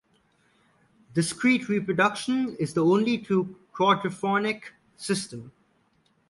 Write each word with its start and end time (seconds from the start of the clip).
Discrete 1.13 1.69
reproduction 1.69 2.55
is 2.55 2.73
the 2.73 2.83
only 2.83 3.19
true 3.19 3.55
Quadraphonic 3.71 4.63
system. 4.97 5.51